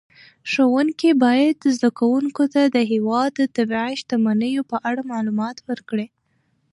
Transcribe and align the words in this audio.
ښوونکي 0.51 1.09
باید 1.25 1.57
زده 1.75 1.89
کوونکو 1.99 2.43
ته 2.53 2.61
د 2.75 2.77
هېواد 2.91 3.29
د 3.37 3.41
طبیعي 3.55 3.93
شتمنیو 4.01 4.63
په 4.71 4.77
اړه 4.89 5.01
معلومات 5.11 5.57
ورکړي. 5.69 6.07